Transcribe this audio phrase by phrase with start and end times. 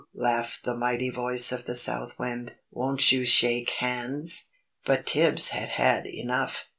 [0.15, 2.55] '"laughed the mighty voice of the South Wind.
[2.71, 4.45] "Won't you shake hands?"
[4.83, 6.67] But Tibbs had had enough.